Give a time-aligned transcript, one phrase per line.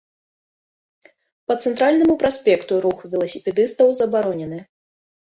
[1.49, 4.59] Па цэнтральнаму праспекту рух веласіпедыстаў забаронены.